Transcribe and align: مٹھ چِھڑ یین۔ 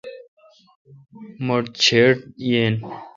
مٹھ 1.45 1.67
چِھڑ 1.81 2.09
یین۔ 2.49 2.73